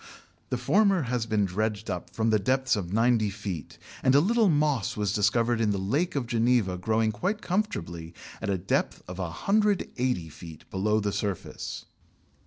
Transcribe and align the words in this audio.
The 0.49 0.57
former 0.57 1.03
has 1.03 1.27
been 1.27 1.45
dredged 1.45 1.87
up 1.87 2.09
from 2.09 2.31
depths 2.31 2.75
of 2.75 2.91
ninety 2.91 3.29
feet, 3.29 3.77
and 4.01 4.15
a 4.15 4.19
little 4.19 4.49
moss 4.49 4.97
was 4.97 5.13
discovered 5.13 5.61
in 5.61 5.69
the 5.69 5.77
Lake 5.77 6.15
of 6.15 6.25
Geneva 6.25 6.75
growing 6.75 7.11
quite 7.11 7.39
comfortably 7.43 8.15
at 8.41 8.49
a 8.49 8.57
depth 8.57 9.03
of 9.07 9.19
180 9.19 10.29
feet 10.29 10.67
below 10.71 10.99
the 10.99 11.11
surface. 11.13 11.85